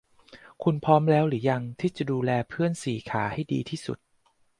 [0.63, 3.97] คุณพร้อมแล้วหรือยังที่จะดูแลเพื่อนสี่ขาให้ดีที่สุด